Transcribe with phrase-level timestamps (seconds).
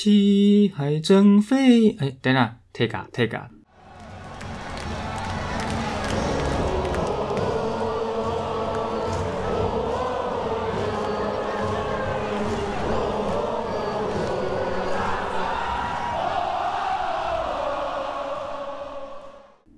[0.00, 1.90] 气海正飞。
[1.98, 3.50] 哎，等等，take 啊，take 啊。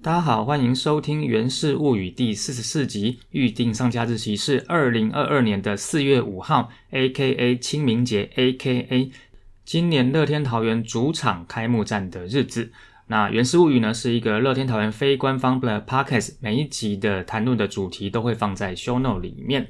[0.02, 7.56] 大家好，欢迎收听《源氏物语》第四十四集，预定上架日期是二零二二年的四月五号，A.K.A.
[7.56, 9.10] 清明节，A.K.A.
[9.70, 12.72] 今年乐天桃园主场开幕战的日子。
[13.06, 19.68] 那《源氏物语》呢是一个乐天桃园非官方的 Podcast，每一集的谈论的主题都会放在 Show Note 里面。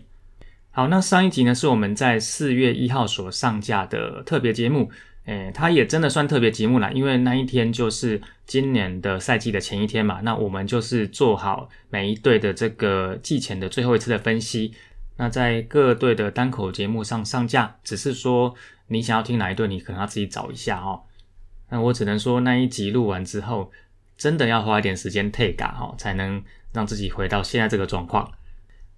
[0.71, 4.91] 好，那上一集呢是我们在四月一号所上架的特别节目。
[5.27, 10.21] 诶，它也真的算特别节目啦，因为那一天就是今年的赛季的前一天嘛。
[10.23, 14.73] 那我们就是做好每一队的这个季前的最后一次的分析。
[15.19, 18.55] 那在各队的单口节目上上架，只是说
[18.91, 21.03] 你想要听哪一队，你可能要自己找一下哦。
[21.71, 23.73] 那我只能说那一集录完之后，
[24.17, 26.43] 真的要花一点时间 take 哈，才能
[26.73, 28.31] 让自己回到现在这个状况。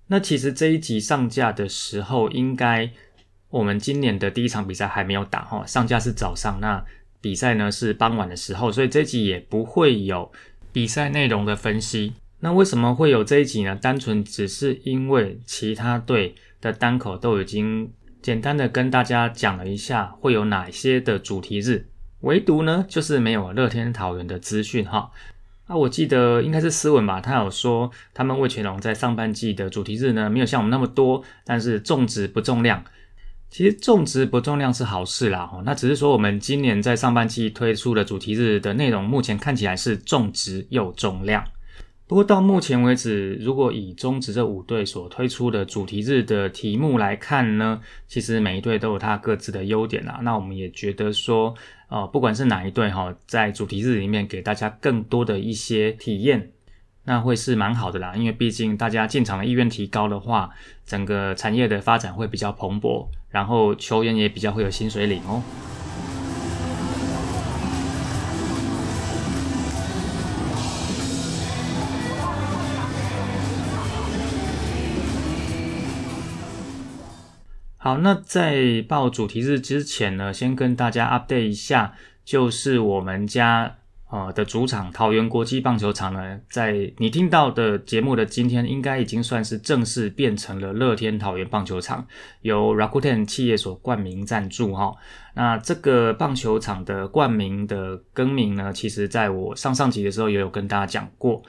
[0.08, 2.90] 那其实这一集上架的时候，应该。
[3.52, 6.82] 我们今年的第一场比赛还没有打哈，上架是早上，那
[7.20, 10.32] 比赛呢是傍晚的时候，所以这集也不会有
[10.72, 12.14] 比赛内容的分析。
[12.40, 13.76] 那为什么会有这一集呢？
[13.76, 17.92] 单纯只是因为其他队的单口都已经
[18.22, 21.86] 简单的跟大家讲了一下会有哪些的主题日，
[22.20, 25.10] 唯独呢就是没有乐天桃园的资讯哈。
[25.66, 32.84] 啊，我记得应该是斯文吧，他有说他们魏全龙在上半季的主题日呢没有像我们那么多，但是重质不重量。
[33.50, 41.44] 其实重质不重量是好事啦，哦，那只是说我们今年在上半季推出的主题日的内容，目前看起来是重质又重量。
[42.12, 50.20] 不过到目前为止，如果以中职这五队所推出的主题日的题目来看呢，其实每一队都有它各自的优点啊。
[50.22, 51.54] 那我们也觉得说，
[51.88, 56.50] 呃，不管是哪一队哈，在主题日里面给大家更多的一些体验。
[57.04, 60.50] 那会是蛮好的啦，因为毕竟大家进场的意愿提高的话，
[60.84, 65.42] 整个产业的发展会比较蓬勃，然后球员也比较会有薪水领哦。
[77.84, 81.94] 好，那在报主题日之前呢，先跟大家 update 一下，
[82.24, 83.78] 就是我们家。
[84.08, 92.06] 呃的主场桃园国际棒球场呢，在你听到的节目的今天，应该已经算是正式变成了乐天桃园棒球场，
[92.42, 94.94] 由 Rakuten 企业所冠名赞助哈。
[95.34, 101.42] 那这个棒球场的冠名的更名呢，其实在我上上集的时候也有跟大家讲过。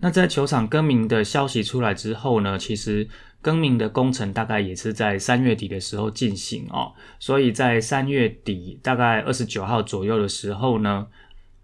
[0.00, 3.08] 那在球场更名的消息出来之后呢，其实
[3.40, 6.92] 更名的工程大概也是在三月底的时候进行哦。
[7.18, 11.06] 所以在三月底大概二十九号左右的时候呢。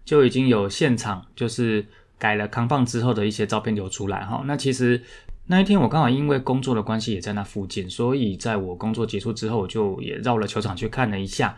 [0.05, 1.83] 就已经有现场就是
[2.19, 4.43] 改了康棒之后的一些照片流出来哈。
[4.45, 5.01] 那其实
[5.47, 11.57] 那一天我刚好因为工作的关系也在那附近，所以在我工作结束之后，我就也绕了球场去看了一下。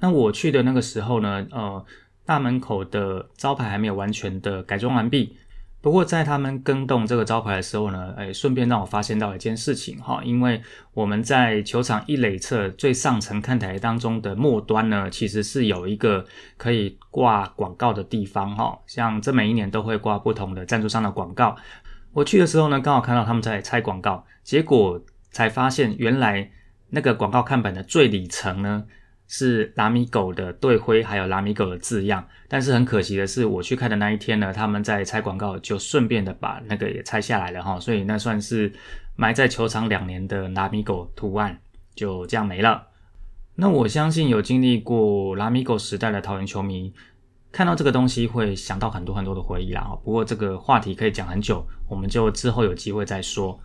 [0.00, 1.86] 那我去的那个时候呢，呃，
[2.26, 5.36] 大门口的招牌还没有完全的改装完毕。
[5.80, 10.60] 不过在他们更动这个招牌的时候呢，哎，顺便让我发现到一件事情哈，因为
[10.92, 16.24] 我们在球场一垒侧最上层看台当中的末端呢，其实是有一个
[16.56, 21.56] 可以挂广告的地方哈，像这每一年都会挂不同的赞助商的广告。
[22.12, 25.00] 我去的时候呢，刚好看到他们在拆广告，结果
[25.30, 26.50] 才发现原来
[26.90, 28.84] 那个广告看板的最里层呢。
[29.28, 38.72] 是拉米狗的队徽，还有拉米狗的字样，但是很可惜的是，我去看的那一天呢，他们在拆广告，就顺便的把那个也拆下来了哈，所以那算是
[39.16, 41.60] 埋在球场两年的拉米狗图案
[41.94, 42.86] 就这样没了。
[43.54, 46.94] 那我相信有经历过拉米狗时代的桃园球迷，
[47.52, 49.82] 看到这个东西会想到很多很多的回忆啦。
[50.02, 53.60] 不过这个话题可以讲很久，我们就之后有机会再说。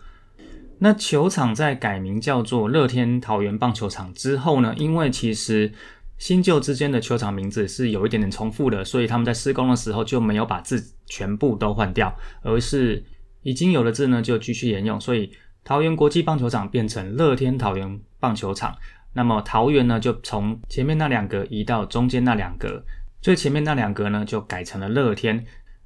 [0.78, 4.74] 那球场在改名叫做乐天桃园棒球场之后呢？
[4.76, 5.72] 因为其实
[6.18, 13.02] 新旧之间的球场名字是有一点点重复的，所以他们在施工的时候就没有把字全部都换掉，而是
[13.42, 15.00] 已经有的字呢就继续沿用。
[15.00, 15.32] 所以
[15.64, 18.76] 桃园国际棒球场变成乐天桃园棒球场，
[19.14, 22.84] 那么桃园呢就从前面那两格移到中间那两格，
[23.22, 25.44] 最前面那两格呢就改成了乐天。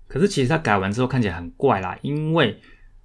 [0.08, 2.58] 可是其实它改完之后看起来很怪啦，因为。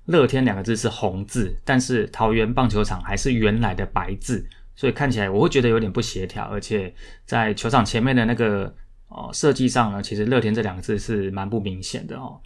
[0.05, 4.45] 乐天两个字是红字，但是桃园棒球场还是原来的白字，
[4.75, 6.93] 所以看起来我会觉得有点不协调，而且
[7.25, 8.73] 在球场前面的那个
[9.07, 12.39] 哦设计上呢，其实乐天这两个字是蛮不明显的哦。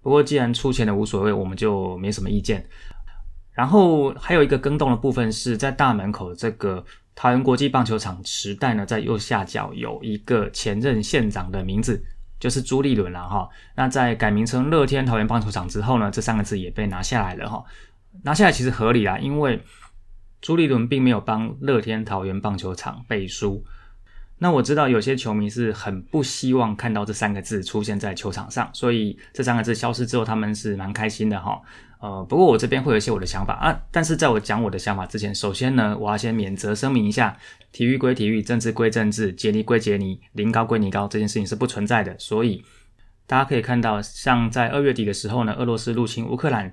[0.00, 2.66] 不过既然出钱的无所谓，我们就没什么意见。
[3.52, 6.84] 然后还有一个更动的部分是在大门口这个
[7.16, 12.00] 桃园国际棒球场时代呢，在右下角有一个前任县长的名字，
[12.38, 13.48] 就是朱立伦了哈。
[13.74, 17.64] 那在改名成乐天桃园棒球场之后呢，这三个字也被拿下来了哈。
[18.22, 19.62] 拿下来其实合理啊，因为
[20.40, 23.64] 朱立伦并没有帮乐天桃园棒球场背书。
[24.38, 31.60] 那我知道有些球迷是很不希望看到这三个字出现在球场上，所以这三个字消失之后，他们是蛮开心的哈。
[32.00, 33.82] 呃，不过我这边会有一些我的想法啊。
[33.90, 37.36] 但是在我讲我的想法之前，首先呢，我要先免责声明一下：
[37.72, 42.16] 体育归体育，政治归政治，杰尼归杰尼，零高归你高，这件事情是不存在的。
[42.16, 42.64] 所以
[43.26, 46.72] 大家可以看到，像在二月底的时候呢，俄罗斯入侵乌克兰，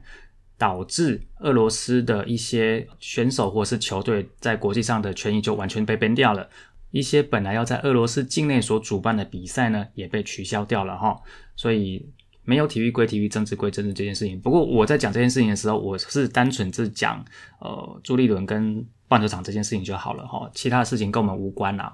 [0.60, 6.48] 导致俄罗斯的一些选手或是球队在国际上的权益就完全被崩掉了。
[6.92, 11.20] 一些本来要在俄罗斯境内所主办的比赛呢，也被取消掉了哈。
[11.56, 12.08] 所以。
[12.46, 14.40] 没有体育归体育，政治归政治这件事情。
[14.40, 17.26] 不过我在讲这件事情的时候，我是单纯是讲
[17.60, 21.94] 呃朱立伦跟棒球场这件事情就好了哈，其他事情跟我们无关啦。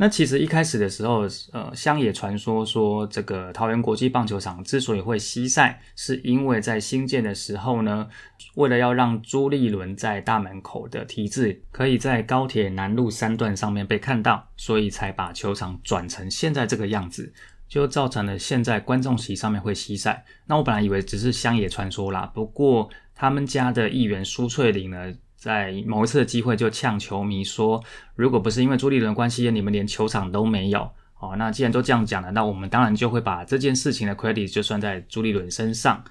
[0.00, 1.22] 那其实一开始的时候，
[1.52, 8.08] 呃乡野传说说这个桃园国际棒球场之所以会西晒，是因为在新建的时候呢，
[8.54, 17.32] 为了要让朱立伦在大门口的题字可以在高铁南路三段上面被看到，所以才把球场转成现在这个样子。
[17.68, 20.24] 就造成了现在观众席上面会西晒。
[20.46, 27.82] 那我本来以为只是乡野传说啦，不过他们家的议员苏翠玲呢，在某一次的机会就呛球迷说，
[28.16, 31.36] 如果不是因为朱立伦关系，你们连球场都没有哦。
[31.36, 36.02] 那既然都这样讲了，那我们当然就会把这件事情的 credit 就算在朱立伦身上。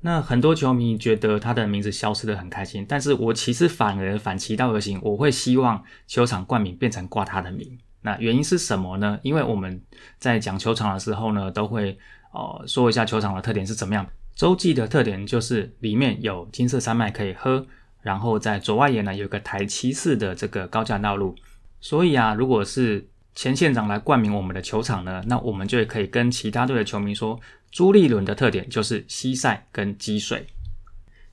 [0.00, 7.78] 那很多球迷觉得他的名字消失的很开心，但是我其实反而反其道而行，我会希望球场冠名变成挂他的名。
[8.02, 9.18] 那原因是什么呢？
[9.22, 9.80] 因为我们
[10.18, 11.98] 在讲球场的时候呢，都会
[12.32, 14.06] 呃说一下球场的特点是怎么样。
[14.34, 17.66] 洲际的特点就是里面有金色山脉可以喝，
[18.02, 21.34] 然后在左外野呢有个台七四的这个高架道路。
[21.80, 27.38] 所以啊，如果是前县长来冠名我们的球场呢，那我们就可以跟其他队的球迷说，
[27.70, 30.46] 朱立伦的特点就是西晒跟积水。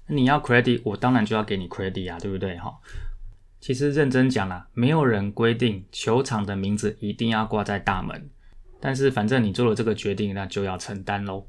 [0.07, 2.71] 你要 credit，我当然就要给你 credit 啊，对不对哈？
[3.65, 8.29] 其实认真讲啦，没有人规定球场的名字一定要挂在大门，
[8.79, 11.47] 但是反正你做了这个决定，那就要承担喽。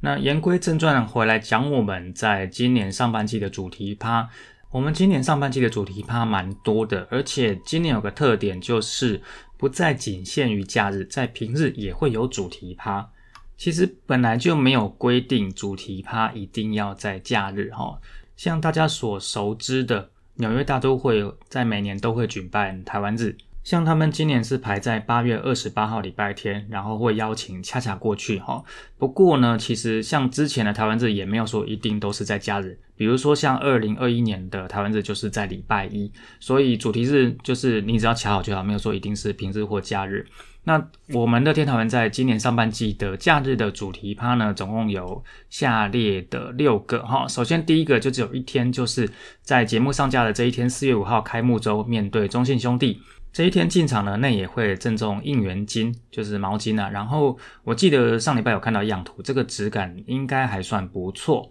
[0.00, 4.28] 那言归正传，回来讲我们在今年上半季的主题趴。
[4.72, 9.22] 我们今年上半季的主题趴蛮多的，而且今年有个特点就是
[9.56, 13.08] 不再仅限于假日，在平日也会有主题趴。
[13.56, 18.00] 其实本来就没有规定主题趴一定要在假日哈，
[18.34, 20.10] 像大家所熟知的。
[20.40, 28.64] 纽约大都会在每年都会举办台湾日，像他们今年是排在八月二十八号礼拜天，然后会邀请恰恰过去哈。
[28.98, 40.26] 不过呢，其实像之前的台湾日也没有说一定都是在假日，比如说像二零二一年的台湾日就是在礼拜一，所以主题日就是你只要卡好就好，没有说一定是平日或假日。
[40.64, 47.26] 那我们的天台文在今年上半季的假日的主题趴呢，总共有下列的六个哈。
[47.26, 49.08] 首先第一个就只有一天，就是
[49.40, 53.00] 在节目上架的这一天，四月五号开幕周，面对中信兄弟
[53.32, 56.90] 这一天进场呢，那也会赠送应援巾，就是毛巾啊。
[56.90, 61.50] 然后我记得上礼拜有看到样图，这个质感应该还算不错。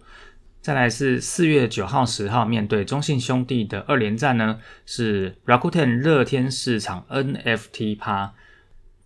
[0.60, 8.34] 再来是四月九号、十号面对中信兄弟的二连战呢，是 Rakuten 乐天市场 NFT 趴。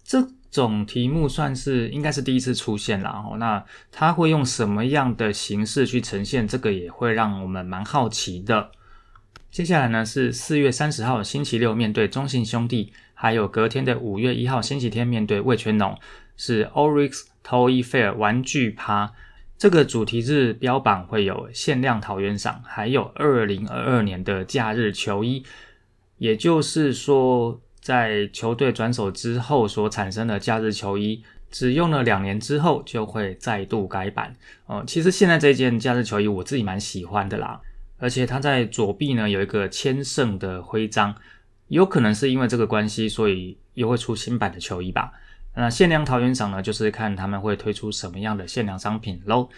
[0.03, 3.37] 这种题目算是应该是第一次出现了哦。
[3.39, 6.49] 那他会用什么样的形式去呈现？
[6.49, 8.73] 这个也会让我们蛮好奇的。
[9.53, 15.97] 接下来呢是四月三十号星期六面对中信兄弟，还有隔天的五月一号星期天面对味全龙，
[16.37, 19.13] 是 Orix Toy Fair 玩具趴。
[19.65, 25.43] 这个主题日标榜会有限量桃园赏，还有二零二二年的假日球衣，
[26.19, 27.59] 也就是说。
[27.81, 34.35] 在球队转手之后所产生的假日球衣，只用了两年之后就会再度改版。
[34.67, 37.61] 哦，其实现在这件假日球衣我自己蛮喜欢的啦，
[37.99, 41.15] 而且它在左臂呢有一个千胜的徽章，
[41.69, 45.13] 有可能是因为这个关系，所以又会出新版的球衣吧。
[45.55, 49.49] 那限量桃园赏呢，就是看他们会推出什么样的限量商品喽。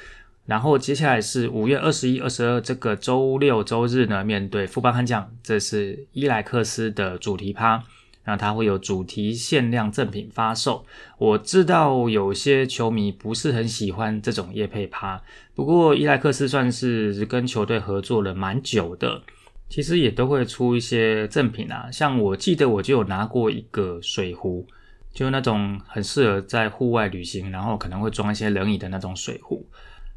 [0.44, 7.82] 然后接下来是五月二十一、二十二这个周六周日呢，面对富邦悍将，这是伊莱克斯的主题趴。
[8.28, 10.84] 那它会有主题限量赠品发售。
[11.16, 15.22] 我知道有些球迷不是很喜欢这种叶配趴，
[15.54, 19.22] 不过伊莱克斯算是跟球队合作了蛮久的，
[19.68, 21.88] 其实也都会出一些赠品啊。
[21.92, 24.66] 像我记得我就有拿过一个水壶，
[25.16, 29.66] 就那种很适合在户外旅行，然后可能会装一些冷饮的那种水壶。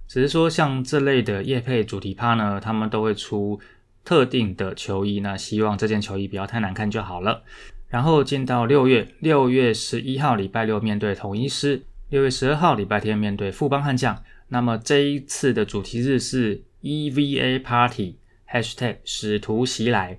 [0.08, 3.60] 只是说像这类的叶配主题趴呢，他们都会出。
[4.06, 7.44] 特定的球衣，那希望这件球衣不要太难看就好了。
[7.90, 14.24] 然后进到六月，六月十一号礼拜六面对统一师，六月十二号礼拜天面对富邦悍将。
[14.48, 20.18] 那么这一次的主题日是 EVA Party，#hashtag 使徒袭来。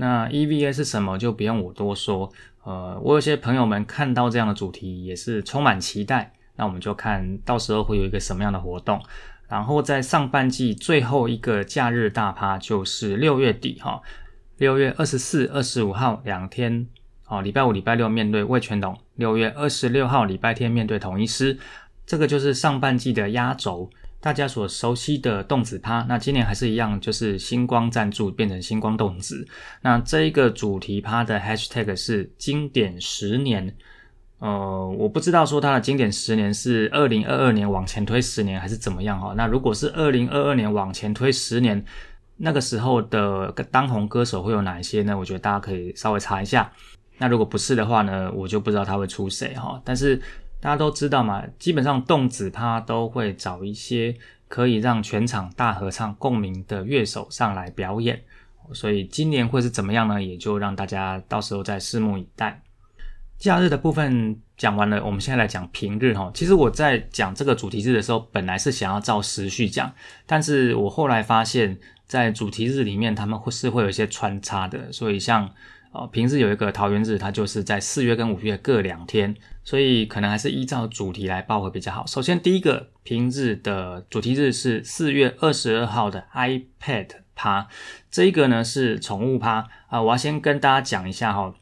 [0.00, 2.32] 那 EVA 是什么就不用我多说。
[2.64, 6.32] 呃，我有些朋友们看到这样的主题也是充满期待。
[6.56, 8.98] 那我们就看到时候会有一个什么样的活动。
[9.46, 14.00] 然后在上半季最后一个假日大趴就是六月底哈，
[14.56, 16.86] 六月二十四、二十五号两天。
[17.26, 21.58] 哦，礼拜五、礼拜六面对魏全龙，六月二十六号礼拜天面对统一师，
[22.06, 23.90] 这个就是上半季的压轴，
[24.20, 26.02] 大家所熟悉的动子趴。
[26.08, 29.46] 那今年还是一样，就是星光赞助变成星光动子。
[29.82, 33.74] 那这一个主题趴的 hashtag 是经典十年。
[34.38, 39.34] 呃，我不知道说它的经典十年是二零二二年往前推十年还是怎么样哈。
[39.36, 41.84] 那如果是二零二二年往前推十年，
[42.38, 45.14] 那个时候的当红歌手会有哪一些呢？
[45.16, 46.72] 我觉得大家可以稍微查一下。
[47.18, 49.78] 那如果不是的话呢，我就不知道他会出谁哈。
[49.84, 50.18] 但是
[50.60, 54.14] 大家都知道嘛，基本上动子他都会找一些
[54.46, 58.22] 可以让全场大合唱共鸣的乐手上来表演，
[58.74, 60.22] 所以今年会是怎么样呢？
[60.22, 62.60] 也就让大家到时候再拭目以待。
[63.38, 66.30] 假日的部分讲完了，我们现在来讲平日哈。
[66.34, 69.90] 其实我在讲这个主题日的时候，本来是想要照时序讲，
[70.26, 75.50] 但是我后来发现，在主题日里面他们会是会有一些穿插的，所以像。
[75.92, 82.06] 哦，平日有一个桃园日，它就是在四月跟五月各两天，所以可能还是依照主题来报会比较好。
[82.06, 87.66] 首先，第一个平日的主题日是四月二十二号的 iPad 趴，
[88.08, 90.00] 这一个呢是宠物趴啊。
[90.00, 91.52] 我要先跟大家讲一下哈，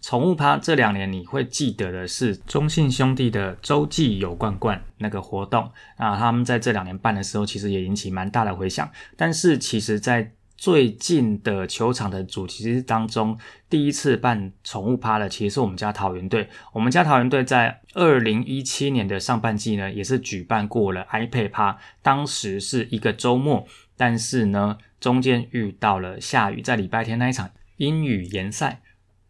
[0.00, 8.88] 宠物趴这两年你会记得的是中信兄弟的洲际有罐罐那个活动啊，他们在这两年办的时候，其实也引起蛮大的回响。
[9.16, 10.32] 但是其实，在
[10.62, 13.36] 最近的球场的主题当中，
[13.68, 16.48] 第一次办宠物趴的其实是我们家桃园队。
[16.72, 23.66] 我们家桃园队在二零一七年的上半季呢，也是举办过了 iPad 趴，当时是一个周末，
[23.96, 28.82] 但是呢，中间遇到了下雨，在礼拜天那一场阴雨延赛，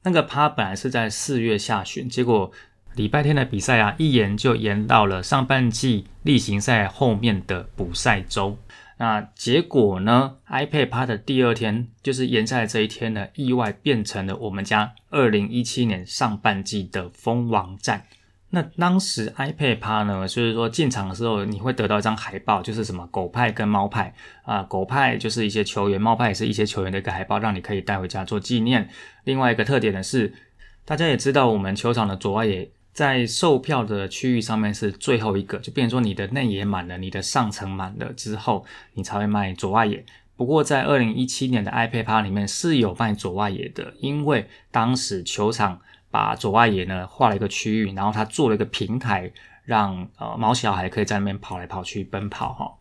[0.02, 2.52] 那个趴本来是在四月下旬，结果
[2.94, 8.58] 礼拜天的比赛啊，一延就延到了上半季例行赛后面的补赛周。
[9.02, 18.06] 那结果呢？iPad 趴的第二天，就是延赛这一天呢，意外变成了我们家二零一七年上半季的封王战。
[18.50, 28.88] 那当时 iPad 趴呢，就是说进场的时候，你会得到一张海报，就是什么狗派跟猫派啊，狗派就是一些球员，猫派也是一些球员的一个海报，让你可以带回家做纪念。
[29.24, 30.32] 另外一个特点呢是，
[30.84, 32.70] 大家也知道我们球场的左外野。
[32.92, 40.04] 在售票的区域上面是最后一个，就变成说你的内野满了，你的上层满了之后，你才会卖左外野。
[40.36, 45.80] 不过在二零一七年的 iPad 趴里面是有卖左外野的，因为当时球场
[46.10, 49.32] 把左外野呢画了一个区域，然后他做了一个平台，
[49.64, 52.74] 让呃毛小孩可以在那边跑来跑去奔跑哈。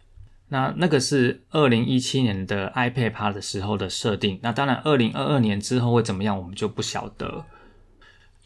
[0.49, 4.37] 那那个是二零一七年的 iPad 趴的时候的设定。
[4.41, 7.45] 那当然二零二二年之后会怎么样，我们就不晓得。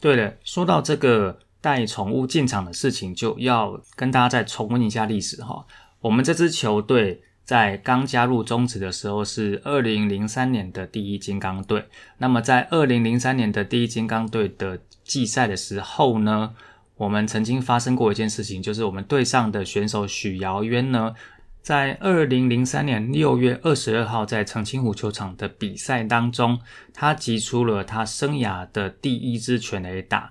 [0.00, 1.40] 对了，说到这个。
[1.60, 5.66] 带宠物进场的事情，就要跟大家再重温一下历史哈。
[6.00, 11.84] 我们这支球队在刚加入中职的时候是二零零三年的第一金刚队。
[12.18, 16.54] 那么在二零零三年的第一金刚队的季赛的时候呢，
[16.96, 21.14] 我们曾经发生过一件事情，就是我们队上的选手许瑶渊呢，
[21.62, 26.60] 在二零零三年六月二十二号在澄清湖球场的比赛当中，
[26.92, 30.30] 他击出了他生涯的第一支全垒打。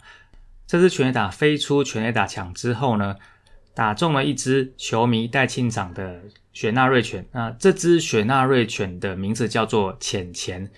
[0.67, 3.15] 这只全垒打飞出全垒打墙之后呢，
[3.73, 6.21] 打中了一只球迷带庆长的
[6.53, 7.25] 雪纳瑞犬。
[7.31, 10.71] 那这只雪纳瑞犬的名字叫做浅浅。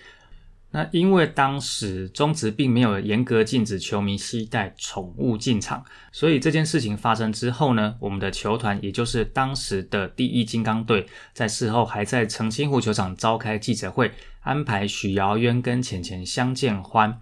[0.70, 17.18] 那因为当时中职并没有严格禁止球迷携带宠物进场，所以这件事情发生之后呢，我们的球团也就是当时的第一金刚队，在事后还在澄清湖球场召开记者会，安排许尧渊跟浅浅相见欢。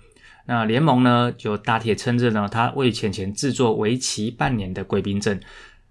[0.46, 5.40] 那联盟呢，就大铁称着呢，他为浅浅制作为期半年的贵宾证，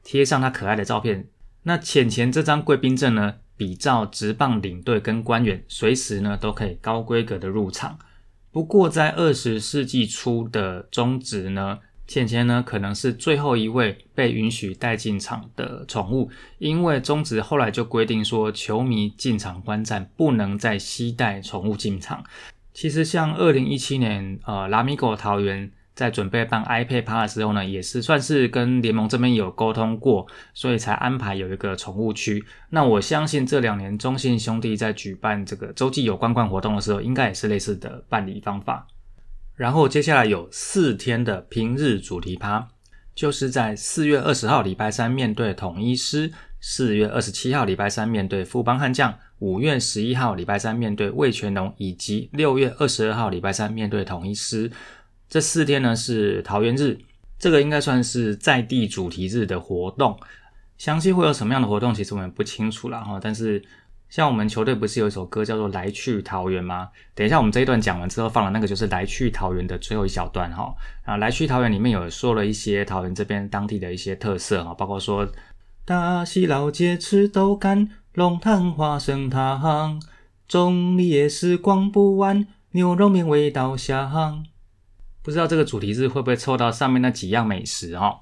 [0.04, 1.28] 贴上他可爱的照片。
[1.64, 8.00] 那浅浅这张贵宾证呢，比照直棒领队跟官员，随时呢都可以高规格的入场。
[8.52, 22.24] 不过在二十世纪初的中职呢，浅浅呢可能是最后一位被允许带进场的宠物，因为中职后来就规定说，球迷进场观战不能再携带宠物进场。
[22.76, 32.44] 其实像二零一七年，呃，拉米狗桃园在准备办 iPad 趴的时候呢，也是算是跟联盟这边有沟通过，所以才安排有一个宠物区。
[32.72, 38.86] 那我相信这两年中信兄弟在举办这个洲际有观冠活动的时候，应该也是类似的办理方法。
[39.56, 42.68] 然后接下来有四天的平日主题趴，
[43.16, 46.30] 就是在四月二十号礼拜三面对统一师，
[46.60, 54.72] 四月二十七号礼拜三面对富邦悍将，五月十一号礼拜三面对味全龙，以及六月二十二号礼拜三面对统一师。
[55.28, 56.98] 这四天呢是桃园日，
[57.38, 60.18] 这个应该算是在地主题日的活动。
[60.78, 63.20] 详细会有什么样的活动，其实我们不清楚了哈。
[63.22, 63.64] 但是
[64.10, 66.90] 像我们球队不是有一首歌叫做《来去桃园》吗？
[67.14, 70.74] 等一下我们这一段讲完之后放的那个就是《来去桃园》的最后一小段哈。
[71.04, 75.28] 啊，《来去桃园》里面有说了一些桃园这边当地的一些特色哈，包括说
[75.84, 80.02] 大溪老街吃豆干，龙潭花生汤，
[80.48, 84.46] 中里夜市逛不完，牛肉面味道香。
[85.22, 88.20] 不知道这个主题日会不会凑到上面那几样美食哦？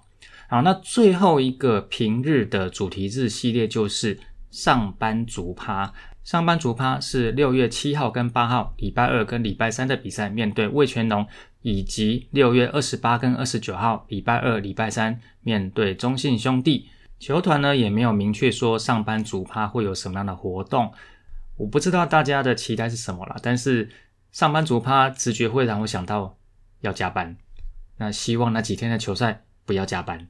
[0.50, 4.20] 好，那最后一个平日的主题日系列就是
[4.50, 5.94] 上班族趴。
[6.24, 11.28] 上班族趴是六月七号跟八号，礼拜二跟礼拜三的比赛，面对魏全龙，
[11.62, 16.88] 以及六月二十八跟二十九号，礼拜二、礼拜三面对中信兄弟。
[17.20, 20.94] 球团呢也没有明确说上班族趴会有什么样的活动，
[21.58, 23.36] 我不知道大家的期待是什么啦。
[23.42, 23.90] 但是
[24.32, 26.38] 上班族趴直觉会让我想到。
[26.84, 27.38] 要加班，
[27.96, 30.28] 那希望那几天的球赛不要加班。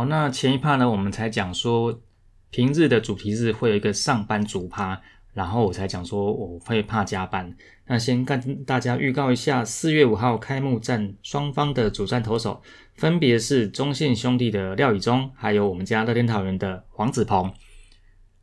[0.00, 2.00] 好，那前一趴呢，我们才讲说
[2.48, 4.98] 平日的主题日会有一个上班族趴，
[5.34, 7.54] 然后我才讲说我会怕加班。
[7.86, 12.62] 那先跟大家预告一下，四月五号开幕战双方的主战投手
[12.94, 17.52] 分别是中信兄弟的廖以忠，还有我们家乐天桃园的黄子鹏。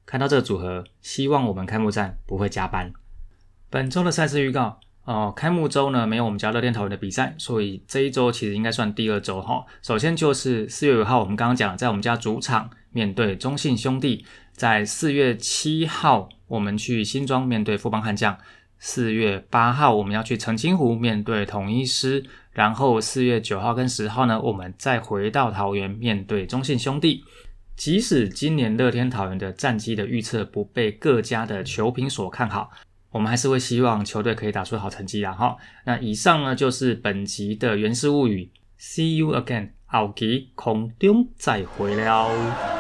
[0.06, 2.93] 看到这个组合，希望我们开幕战不会加班。
[3.72, 4.80] 本周的赛事预告。
[5.08, 9.65] 哦，开幕周呢没有我们家乐天桃园的比赛，所以这一周其实应该算第二周哈。
[9.82, 18.38] 首先就是四月五号，我们刚刚讲在我们家主场面对中信兄弟，在四月七号我们去新庄面对富邦悍将，
[18.80, 27.24] 四月八号我们要去澄清湖面对统一师，然后四月九号跟十号呢，我们再回到桃园面对中信兄弟。
[27.78, 32.72] 即使今年乐天桃园的战绩的预测不被各家的球评所看好。
[33.12, 35.58] 我们还是会希望球队可以打出好成绩啦，哈。
[35.86, 42.77] 那以上呢就是本集的原始物语，See you again，奥吉空中再会了。